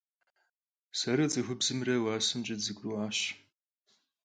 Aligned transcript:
Sere 0.99 1.25
ts'ıxubzımre 1.31 1.95
vuasemç'e 2.03 2.55
dızegurı'uaş. 2.59 3.19